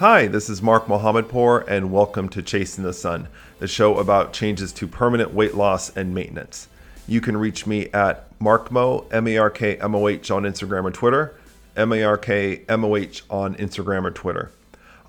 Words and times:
Hi, 0.00 0.28
this 0.28 0.48
is 0.48 0.62
Mark 0.62 0.88
Mohammadpour, 0.88 1.66
and 1.68 1.92
welcome 1.92 2.30
to 2.30 2.40
Chasing 2.40 2.84
the 2.84 2.94
Sun, 2.94 3.28
the 3.58 3.68
show 3.68 3.98
about 3.98 4.32
changes 4.32 4.72
to 4.72 4.86
permanent 4.86 5.34
weight 5.34 5.54
loss 5.54 5.94
and 5.94 6.14
maintenance. 6.14 6.68
You 7.06 7.20
can 7.20 7.36
reach 7.36 7.66
me 7.66 7.88
at 7.88 8.24
Markmoh, 8.38 9.04
M 9.12 9.28
A 9.28 9.36
R 9.36 9.50
K 9.50 9.76
M 9.76 9.94
O 9.94 10.08
H 10.08 10.30
on 10.30 10.44
Instagram 10.44 10.84
or 10.84 10.90
Twitter, 10.90 11.38
M 11.76 11.92
A 11.92 12.02
R 12.02 12.16
K 12.16 12.62
M 12.66 12.82
O 12.82 12.96
H 12.96 13.24
on 13.28 13.54
Instagram 13.56 14.04
or 14.06 14.10
Twitter. 14.10 14.50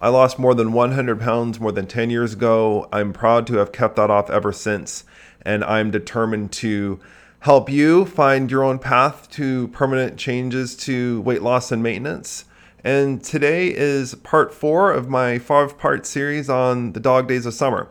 I 0.01 0.09
lost 0.09 0.37
more 0.37 0.53
than 0.53 0.73
100 0.73 1.21
pounds 1.21 1.57
more 1.57 1.71
than 1.71 1.87
10 1.87 2.09
years 2.09 2.33
ago. 2.33 2.89
I'm 2.91 3.13
proud 3.13 3.47
to 3.47 3.59
have 3.59 3.71
kept 3.71 3.95
that 3.95 4.09
off 4.09 4.29
ever 4.29 4.51
since, 4.51 5.05
and 5.41 5.63
I'm 5.63 5.89
determined 5.89 6.51
to 6.51 6.99
help 7.39 7.69
you 7.69 8.03
find 8.03 8.51
your 8.51 8.65
own 8.65 8.77
path 8.77 9.29
to 9.31 9.69
permanent 9.69 10.17
changes 10.17 10.75
to 10.75 11.21
weight 11.21 11.41
loss 11.41 11.71
and 11.71 11.81
maintenance. 11.81 12.43
And 12.83 13.23
today 13.23 13.67
is 13.67 14.15
part 14.15 14.51
four 14.53 14.91
of 14.91 15.07
my 15.07 15.37
five 15.37 15.77
part 15.77 16.05
series 16.07 16.49
on 16.49 16.93
the 16.93 16.99
dog 16.99 17.27
days 17.27 17.45
of 17.45 17.53
summer. 17.53 17.89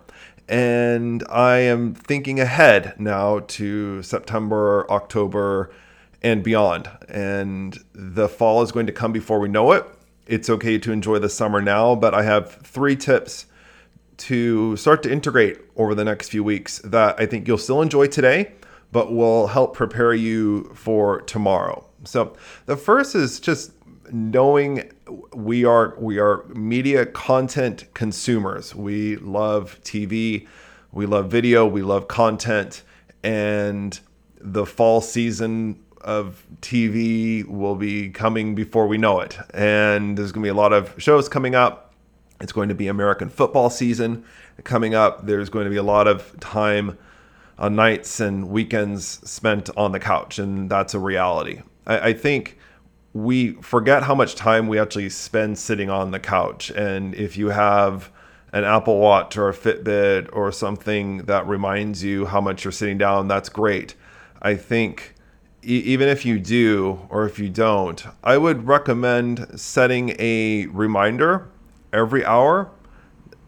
And 0.48 1.24
I 1.30 1.58
am 1.58 1.94
thinking 1.94 2.40
ahead 2.40 2.98
now 2.98 3.38
to 3.40 4.02
September, 4.02 4.90
October, 4.90 5.70
and 6.22 6.42
beyond. 6.42 6.90
And 7.08 7.78
the 7.92 8.28
fall 8.28 8.62
is 8.62 8.72
going 8.72 8.86
to 8.86 8.92
come 8.92 9.12
before 9.12 9.38
we 9.38 9.48
know 9.48 9.70
it. 9.72 9.86
It's 10.26 10.50
okay 10.50 10.76
to 10.78 10.90
enjoy 10.90 11.20
the 11.20 11.28
summer 11.28 11.62
now, 11.62 11.94
but 11.94 12.12
I 12.12 12.24
have 12.24 12.52
three 12.56 12.96
tips 12.96 13.46
to 14.18 14.76
start 14.76 15.04
to 15.04 15.12
integrate 15.12 15.60
over 15.76 15.94
the 15.94 16.04
next 16.04 16.30
few 16.30 16.42
weeks 16.42 16.78
that 16.80 17.18
I 17.18 17.26
think 17.26 17.46
you'll 17.46 17.58
still 17.58 17.80
enjoy 17.80 18.08
today, 18.08 18.54
but 18.90 19.12
will 19.12 19.46
help 19.46 19.74
prepare 19.74 20.14
you 20.14 20.64
for 20.74 21.20
tomorrow. 21.22 21.86
So 22.04 22.34
the 22.66 22.76
first 22.76 23.14
is 23.14 23.40
just 23.40 23.72
knowing 24.12 24.90
we 25.32 25.64
are 25.64 25.94
we 25.98 26.18
are 26.18 26.44
media 26.48 27.06
content 27.06 27.86
consumers. 27.94 28.74
We 28.74 29.16
love 29.16 29.80
TV, 29.82 30.46
we 30.92 31.06
love 31.06 31.30
video, 31.30 31.66
we 31.66 31.82
love 31.82 32.08
content, 32.08 32.82
and 33.22 33.98
the 34.40 34.66
fall 34.66 35.00
season 35.00 35.82
of 36.00 36.46
TV 36.62 37.46
will 37.46 37.74
be 37.74 38.08
coming 38.10 38.54
before 38.54 38.86
we 38.86 38.98
know 38.98 39.20
it. 39.20 39.38
And 39.52 40.16
there's 40.16 40.32
going 40.32 40.42
to 40.42 40.46
be 40.46 40.50
a 40.50 40.54
lot 40.54 40.72
of 40.72 40.94
shows 41.00 41.28
coming 41.28 41.54
up. 41.54 41.94
It's 42.40 42.52
going 42.52 42.70
to 42.70 42.74
be 42.74 42.88
American 42.88 43.28
football 43.28 43.68
season 43.68 44.24
coming 44.64 44.94
up. 44.94 45.26
There's 45.26 45.50
going 45.50 45.64
to 45.64 45.70
be 45.70 45.76
a 45.76 45.82
lot 45.82 46.08
of 46.08 46.38
time 46.40 46.96
on 47.58 47.76
nights 47.76 48.20
and 48.20 48.48
weekends 48.48 49.06
spent 49.30 49.68
on 49.76 49.92
the 49.92 50.00
couch, 50.00 50.38
and 50.38 50.70
that's 50.70 50.94
a 50.94 50.98
reality. 50.98 51.60
I, 51.86 52.08
I 52.08 52.12
think 52.14 52.58
we 53.12 53.52
forget 53.54 54.04
how 54.04 54.14
much 54.14 54.34
time 54.34 54.68
we 54.68 54.78
actually 54.78 55.08
spend 55.08 55.58
sitting 55.58 55.90
on 55.90 56.10
the 56.10 56.20
couch. 56.20 56.70
And 56.70 57.14
if 57.14 57.36
you 57.36 57.48
have 57.48 58.10
an 58.52 58.64
Apple 58.64 58.98
Watch 58.98 59.36
or 59.36 59.48
a 59.48 59.52
Fitbit 59.52 60.28
or 60.32 60.52
something 60.52 61.18
that 61.24 61.46
reminds 61.46 62.04
you 62.04 62.26
how 62.26 62.40
much 62.40 62.64
you're 62.64 62.72
sitting 62.72 62.98
down, 62.98 63.28
that's 63.28 63.48
great. 63.48 63.94
I 64.42 64.54
think 64.54 65.14
e- 65.62 65.82
even 65.84 66.08
if 66.08 66.24
you 66.24 66.38
do 66.38 67.06
or 67.10 67.26
if 67.26 67.38
you 67.38 67.48
don't, 67.48 68.04
I 68.22 68.38
would 68.38 68.66
recommend 68.66 69.60
setting 69.60 70.14
a 70.18 70.66
reminder 70.66 71.48
every 71.92 72.24
hour 72.24 72.70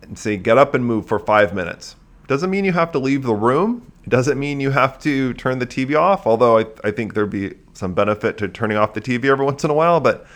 and 0.03 0.19
say, 0.19 0.37
get 0.37 0.59
up 0.59 0.75
and 0.75 0.85
move 0.85 1.07
for 1.07 1.19
five 1.19 1.55
minutes. 1.55 1.97
Doesn't 2.27 2.51
mean 2.51 2.65
you 2.65 2.73
have 2.73 2.93
to 2.93 2.99
leave 2.99 3.23
the 3.23 3.35
room. 3.35 3.93
Doesn't 4.09 4.39
mean 4.39 4.61
you 4.61 4.71
have 4.71 4.99
to 5.01 5.33
turn 5.35 5.61
the 5.61 5.67
TV 5.67 5.99
off, 5.99 6.27
although 6.27 6.59
I, 6.59 6.67
I 6.83 6.91
think 6.91 7.15
there'd 7.15 7.31
be 7.31 7.55
some 7.75 7.95
benefit 7.95 8.39
to 8.39 8.49
turning 8.49 8.77
off 8.77 8.95
the 8.95 9.01
TV 9.01 9.27
every 9.27 9.45
once 9.45 9.65
in 9.65 9.71
a 9.71 9.75
while. 9.75 10.01
But 10.01 10.27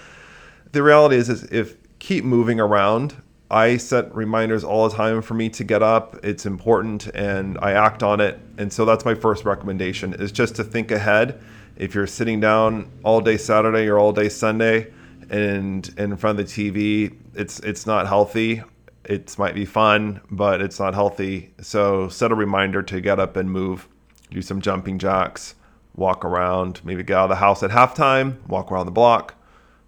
the 0.73 0.83
reality 0.83 1.17
is, 1.17 1.29
is 1.29 1.45
if 1.45 1.77
keep 1.99 2.25
moving 2.25 2.61
around, 2.61 3.17
I 3.51 3.77
set 3.77 4.15
reminders 4.15 4.65
all 4.65 4.89
the 4.89 4.97
time 4.97 5.23
for 5.23 5.35
me 5.35 5.49
to 5.51 5.65
get 5.65 5.83
up. 5.83 6.25
It's 6.25 6.47
important 6.47 7.07
and 7.09 7.59
I 7.63 7.73
act 7.73 8.03
on 8.03 8.21
it. 8.21 8.41
And 8.59 8.73
so 8.73 8.85
that's 8.85 9.05
my 9.05 9.15
first 9.15 9.45
recommendation 9.45 10.15
is 10.15 10.33
just 10.33 10.57
to 10.57 10.65
think 10.65 10.91
ahead. 10.91 11.41
If 11.77 11.95
you're 11.95 12.07
sitting 12.07 12.41
down 12.41 12.91
all 13.05 13.21
day 13.21 13.37
Saturday 13.37 13.87
or 13.87 13.99
all 13.99 14.13
day 14.13 14.29
Sunday 14.29 14.93
and, 15.31 15.89
in 15.99 16.17
front 16.17 16.41
of 16.41 16.47
the 16.47 16.53
TV, 16.73 17.15
it's 17.35 17.61
it's 17.61 17.87
not 17.87 18.07
healthy 18.07 18.63
it 19.09 19.39
might 19.39 19.55
be 19.55 19.65
fun, 19.65 20.21
but 20.31 20.61
it's 20.61 20.81
not 20.81 20.95
healthy. 20.95 21.53
So 21.61 22.09
set 22.09 22.33
a 22.33 22.35
reminder 22.35 22.83
to 22.83 23.01
get 23.01 23.19
up 23.19 23.37
and 23.37 23.51
move, 23.51 23.89
do 24.31 24.43
some 24.43 24.61
jumping 24.61 24.99
jacks, 24.99 25.55
walk 25.97 26.25
around, 26.25 26.81
maybe 26.85 27.03
get 27.03 27.17
out 27.17 27.25
of 27.25 27.31
the 27.31 27.37
house 27.37 27.63
at 27.63 27.71
halftime, 27.71 28.47
walk 28.47 28.71
around 28.71 28.87
the 28.87 28.93
block, 28.93 29.35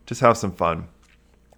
just 0.06 0.20
have 0.20 0.36
some 0.36 0.52
fun. 0.52 0.88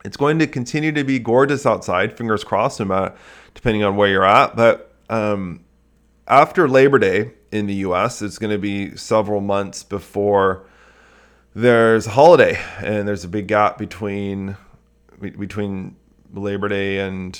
It's 0.04 0.16
going 0.16 0.38
to 0.38 0.46
continue 0.46 0.92
to 0.92 1.04
be 1.04 1.18
gorgeous 1.18 1.66
outside, 1.66 2.16
fingers 2.16 2.42
crossed, 2.42 2.78
depending 2.78 3.84
on 3.84 3.96
where 3.96 4.08
you're 4.08 4.24
at. 4.24 4.56
But 4.56 4.94
um, 5.08 5.64
after 6.26 6.68
Labor 6.68 6.98
Day 6.98 7.32
in 7.52 7.66
the 7.66 7.74
US, 7.74 8.22
it's 8.22 8.38
going 8.38 8.52
to 8.52 8.58
be 8.58 8.96
several 8.96 9.40
months 9.40 9.82
before 9.82 10.66
there's 11.54 12.06
a 12.06 12.10
holiday, 12.10 12.58
and 12.78 13.06
there's 13.06 13.24
a 13.24 13.28
big 13.28 13.48
gap 13.48 13.76
between 13.76 14.56
between 15.20 15.96
Labor 16.32 16.68
Day 16.68 17.00
and 17.00 17.38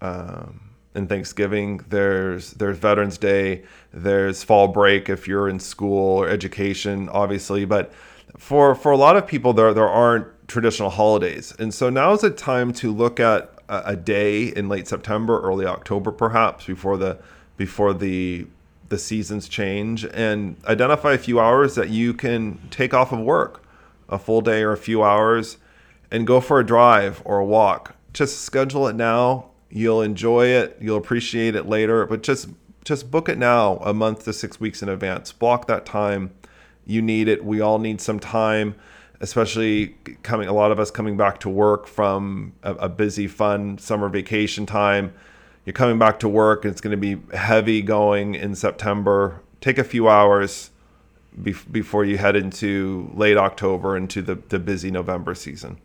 um, 0.00 0.69
and 0.94 1.08
Thanksgiving. 1.08 1.80
There's 1.88 2.52
there's 2.52 2.78
Veterans 2.78 3.18
Day. 3.18 3.62
There's 3.92 4.42
fall 4.42 4.68
break 4.68 5.08
if 5.08 5.28
you're 5.28 5.48
in 5.48 5.60
school 5.60 6.18
or 6.18 6.28
education, 6.28 7.08
obviously. 7.08 7.64
But 7.64 7.92
for 8.36 8.74
for 8.74 8.92
a 8.92 8.96
lot 8.96 9.16
of 9.16 9.26
people, 9.26 9.52
there 9.52 9.72
there 9.74 9.88
aren't 9.88 10.26
traditional 10.48 10.90
holidays, 10.90 11.54
and 11.58 11.72
so 11.72 11.90
now 11.90 12.12
is 12.12 12.24
a 12.24 12.30
time 12.30 12.72
to 12.74 12.92
look 12.92 13.20
at 13.20 13.52
a, 13.68 13.82
a 13.86 13.96
day 13.96 14.46
in 14.46 14.68
late 14.68 14.88
September, 14.88 15.40
early 15.40 15.66
October, 15.66 16.10
perhaps 16.10 16.66
before 16.66 16.96
the 16.96 17.18
before 17.56 17.94
the 17.94 18.46
the 18.88 18.98
seasons 18.98 19.48
change, 19.48 20.04
and 20.06 20.56
identify 20.66 21.12
a 21.12 21.18
few 21.18 21.38
hours 21.38 21.76
that 21.76 21.90
you 21.90 22.12
can 22.12 22.58
take 22.70 22.92
off 22.92 23.12
of 23.12 23.20
work, 23.20 23.64
a 24.08 24.18
full 24.18 24.40
day 24.40 24.62
or 24.62 24.72
a 24.72 24.76
few 24.76 25.04
hours, 25.04 25.58
and 26.10 26.26
go 26.26 26.40
for 26.40 26.58
a 26.58 26.66
drive 26.66 27.22
or 27.24 27.38
a 27.38 27.44
walk 27.44 27.94
just 28.12 28.42
schedule 28.42 28.88
it 28.88 28.96
now. 28.96 29.49
You'll 29.70 30.02
enjoy 30.02 30.46
it. 30.46 30.76
You'll 30.80 30.98
appreciate 30.98 31.54
it 31.54 31.66
later, 31.66 32.04
but 32.06 32.22
just 32.22 32.48
just 32.84 33.10
book 33.10 33.28
it 33.28 33.38
now, 33.38 33.76
a 33.76 33.92
month 33.92 34.24
to 34.24 34.32
6 34.32 34.58
weeks 34.58 34.82
in 34.82 34.88
advance. 34.88 35.32
Block 35.32 35.66
that 35.66 35.84
time. 35.84 36.32
You 36.86 37.02
need 37.02 37.28
it. 37.28 37.44
We 37.44 37.60
all 37.60 37.78
need 37.78 38.00
some 38.00 38.18
time, 38.18 38.74
especially 39.20 39.96
coming 40.22 40.48
a 40.48 40.52
lot 40.52 40.72
of 40.72 40.80
us 40.80 40.90
coming 40.90 41.16
back 41.16 41.40
to 41.40 41.50
work 41.50 41.86
from 41.86 42.54
a, 42.62 42.72
a 42.74 42.88
busy 42.88 43.28
fun 43.28 43.78
summer 43.78 44.08
vacation 44.08 44.64
time. 44.66 45.12
You're 45.64 45.74
coming 45.74 45.98
back 45.98 46.18
to 46.20 46.28
work 46.28 46.64
and 46.64 46.72
it's 46.72 46.80
going 46.80 46.98
to 46.98 47.16
be 47.16 47.36
heavy 47.36 47.82
going 47.82 48.34
in 48.34 48.54
September. 48.54 49.42
Take 49.60 49.76
a 49.76 49.84
few 49.84 50.08
hours 50.08 50.70
before 51.70 52.04
you 52.04 52.16
head 52.18 52.34
into 52.34 53.10
late 53.14 53.36
October 53.36 53.96
into 53.96 54.22
the, 54.22 54.36
the 54.48 54.58
busy 54.58 54.90
November 54.90 55.34
season 55.34 55.78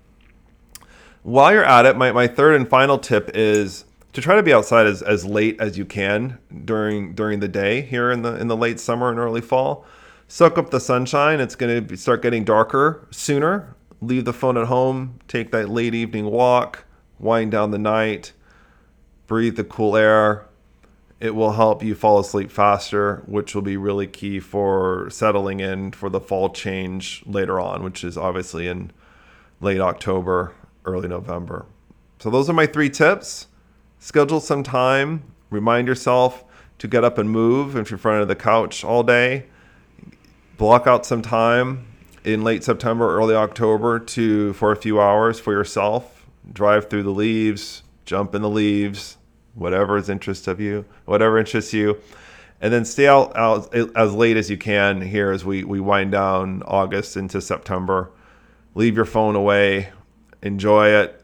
while 1.26 1.52
you're 1.52 1.66
at 1.66 1.88
it, 1.88 1.98
my, 1.98 2.12
my 2.12 2.28
third 2.28 2.56
and 2.56 2.70
final 2.70 3.00
tip 3.00 3.32
is 3.34 3.86
to 4.14 4.22
try 4.22 4.36
to 4.36 4.44
be 4.44 4.54
outside 4.54 4.86
as, 4.86 5.02
as 5.02 5.26
late 5.26 5.60
as 5.60 5.76
you 5.76 5.84
can 5.84 6.38
during 6.64 7.16
during 7.16 7.40
the 7.40 7.48
day 7.48 7.82
here 7.82 8.12
in 8.12 8.22
the 8.22 8.36
in 8.36 8.48
the 8.48 8.56
late 8.56 8.80
summer 8.80 9.10
and 9.10 9.18
early 9.18 9.42
fall. 9.42 9.86
Soak 10.28 10.60
up 10.60 10.70
the 10.70 10.80
sunshine. 10.80 11.40
It's 11.40 11.56
going 11.56 11.88
to 11.88 11.98
start 11.98 12.22
getting 12.22 12.44
darker 12.44 13.08
sooner. 13.10 13.76
Leave 14.02 14.26
the 14.26 14.34
phone 14.34 14.56
at 14.56 14.68
home. 14.68 15.20
Take 15.28 15.52
that 15.52 15.68
late 15.68 15.96
evening 15.96 16.26
walk. 16.26 16.86
Wind 17.18 17.52
down 17.52 17.72
the 17.72 17.80
night. 17.80 18.34
Breathe 19.26 19.56
the 19.56 19.64
cool 19.64 19.98
air. 19.98 20.46
It 21.20 21.34
will 21.34 21.54
help 21.54 21.82
you 21.82 21.96
fall 21.96 22.20
asleep 22.20 22.52
faster, 22.52 23.24
which 23.26 23.56
will 23.56 23.64
be 23.64 23.78
really 23.78 24.06
key 24.06 24.40
for 24.40 25.10
settling 25.10 25.60
in 25.60 25.92
for 25.92 26.10
the 26.10 26.20
fall 26.20 26.50
change 26.50 27.24
later 27.26 27.60
on, 27.60 27.84
which 27.84 28.04
is 28.04 28.16
obviously 28.16 28.68
in 28.68 28.92
late 29.60 29.82
October 29.82 30.54
early 30.86 31.08
November. 31.08 31.66
So, 32.20 32.30
those 32.30 32.50
are 32.50 32.54
my 32.54 32.66
three 32.66 32.90
tips. 32.90 33.48
Schedule 34.00 34.40
some 34.40 34.64
time, 34.64 35.24
remind 35.50 35.88
yourself 35.88 36.44
to 36.80 36.88
get 36.88 37.04
up 37.04 37.18
and 37.18 37.30
move 37.30 37.76
if 37.76 37.90
you're 37.90 37.98
in 37.98 38.02
front 38.02 38.22
of 38.22 38.28
the 38.28 38.36
couch 38.36 38.84
all 38.84 39.04
day. 39.04 39.46
Block 40.58 40.88
out 40.88 41.06
some 41.06 41.22
time 41.22 41.88
in 42.24 42.44
late 42.44 42.64
September, 42.64 43.16
early 43.16 43.36
October 43.36 44.00
to 44.00 44.54
for 44.54 44.72
a 44.72 44.76
few 44.76 45.00
hours 45.00 45.40
for 45.40 45.54
yourself. 45.54 46.26
Drive 46.52 46.90
through 46.90 47.04
the 47.04 47.12
leaves, 47.12 47.84
jump 48.06 48.36
in 48.36 48.42
the 48.42 48.50
leaves, 48.50 49.18
whatever 49.54 49.98
is 49.98 50.10
interest 50.10 50.48
of 50.48 50.60
you, 50.60 50.86
whatever 51.06 51.38
interests 51.38 51.74
you. 51.74 51.98
And 52.62 52.72
then 52.74 52.86
stay 52.86 53.08
out, 53.08 53.36
out 53.36 53.74
as 53.96 54.14
late 54.14 54.38
as 54.38 54.50
you 54.50 54.58
can 54.58 55.02
here 55.02 55.32
as 55.32 55.44
we, 55.44 55.64
we 55.64 55.80
wind 55.80 56.12
down 56.12 56.64
August 56.66 57.18
into 57.18 57.42
September. 57.42 58.12
Leave 58.76 58.96
your 58.96 59.06
phone 59.06 59.36
away, 59.36 59.90
enjoy 60.46 60.90
it. 60.90 61.22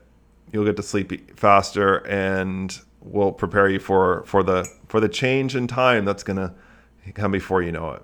You'll 0.51 0.65
get 0.65 0.75
to 0.75 0.83
sleep 0.83 1.39
faster, 1.39 1.97
and 2.07 2.77
we'll 2.99 3.31
prepare 3.31 3.69
you 3.69 3.79
for 3.79 4.23
for 4.25 4.43
the 4.43 4.69
for 4.89 4.99
the 4.99 5.07
change 5.07 5.55
in 5.55 5.67
time 5.67 6.03
that's 6.03 6.23
gonna 6.23 6.53
come 7.13 7.31
before 7.31 7.61
you 7.61 7.71
know 7.71 7.91
it. 7.91 8.01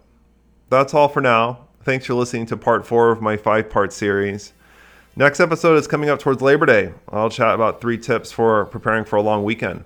That's 0.69 0.93
all 0.93 1.09
for 1.09 1.21
now. 1.21 1.67
Thanks 1.83 2.05
for 2.05 2.13
listening 2.13 2.45
to 2.47 2.57
part 2.57 2.85
four 2.85 3.11
of 3.11 3.21
my 3.21 3.35
five 3.35 3.69
part 3.69 3.91
series. 3.91 4.53
Next 5.15 5.39
episode 5.39 5.77
is 5.77 5.87
coming 5.87 6.09
up 6.09 6.19
towards 6.19 6.41
Labor 6.41 6.67
Day. 6.67 6.93
I'll 7.09 7.29
chat 7.29 7.55
about 7.55 7.81
three 7.81 7.97
tips 7.97 8.31
for 8.31 8.65
preparing 8.65 9.03
for 9.03 9.15
a 9.15 9.21
long 9.21 9.43
weekend. 9.43 9.83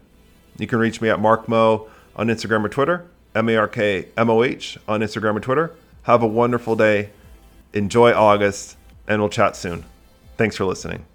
You 0.58 0.68
can 0.68 0.78
reach 0.78 1.00
me 1.02 1.10
at 1.10 1.20
Mark 1.20 1.48
Moh 1.48 1.88
on 2.16 2.28
Instagram 2.28 2.66
or 2.66 2.70
Twitter, 2.70 3.08
M 3.34 3.48
A 3.48 3.56
R 3.56 3.68
K 3.68 4.08
M 4.18 4.30
O 4.30 4.44
H 4.44 4.78
on 4.88 5.00
Instagram 5.00 5.38
or 5.38 5.40
Twitter. 5.40 5.72
Have 6.04 6.22
a 6.22 6.28
wonderful 6.28 6.76
day. 6.76 7.12
Enjoy 7.74 8.12
August, 8.12 8.76
and 9.08 9.22
we'll 9.22 9.30
chat 9.30 9.56
soon. 9.56 9.86
Thanks 10.38 10.58
for 10.58 10.66
listening. 10.66 11.06